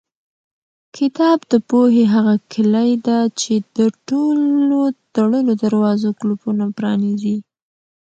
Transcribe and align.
کتاب 0.97 1.37
د 1.51 1.53
پوهې 1.69 2.05
هغه 2.13 2.35
کلۍ 2.53 2.91
ده 3.07 3.19
چې 3.39 3.53
د 3.77 3.79
ټولو 4.09 4.79
تړلو 5.15 5.51
دروازو 5.63 6.09
قلفونه 6.19 6.63
پرانیزي. 6.77 7.37